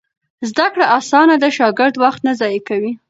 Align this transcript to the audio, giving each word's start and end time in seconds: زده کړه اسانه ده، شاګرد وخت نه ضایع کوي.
زده 0.49 0.65
کړه 0.73 0.85
اسانه 0.97 1.35
ده، 1.41 1.49
شاګرد 1.57 1.95
وخت 2.03 2.19
نه 2.27 2.31
ضایع 2.41 2.61
کوي. 2.69 2.91